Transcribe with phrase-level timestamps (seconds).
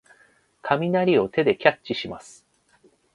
[0.63, 2.43] 雷を手でキャッチします。